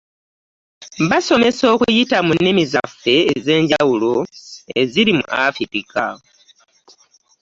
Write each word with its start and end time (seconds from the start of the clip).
Baasomesa 1.09 1.63
okuyita 1.73 2.17
mu 2.25 2.33
nnimi 2.37 2.63
zaffe 2.71 3.15
ez'enjawulo 3.35 4.13
eziri 4.81 5.11
mu 5.19 5.25
Afirika 5.45 6.03